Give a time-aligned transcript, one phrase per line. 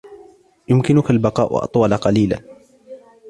[0.69, 2.39] يمكنك البقاء أطول قليلا؟